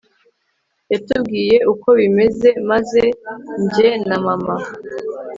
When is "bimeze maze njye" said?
1.99-3.89